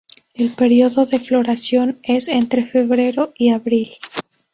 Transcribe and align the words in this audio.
El 0.33 0.49
período 0.53 1.05
de 1.05 1.19
floración 1.19 1.99
es 2.01 2.27
entre 2.27 2.65
febrero 2.65 3.33
y 3.37 3.51
abril. 3.51 3.89